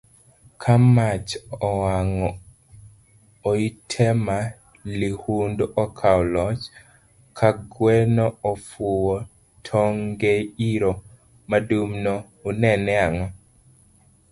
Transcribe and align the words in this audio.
Ka 0.61 0.73
mach 0.95 1.29
owango 1.69 2.29
oitema 3.49 4.37
lihudu 4.99 5.65
okao 5.83 6.21
loch, 6.33 6.63
kagweno 7.37 8.25
ofuwo 8.51 9.15
tongeiro 9.65 10.91
madum 11.49 11.89
no, 12.03 12.15
unene 12.49 12.93
ango? 13.05 13.27